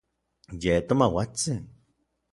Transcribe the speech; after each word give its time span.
Ye 0.63 0.73
tomauatsin. 0.87 1.61